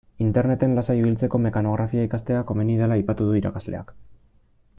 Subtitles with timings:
[0.27, 3.95] Interneten lasai ibiltzeko mekanografia ikastea komeni dela aipatu du irakasleak.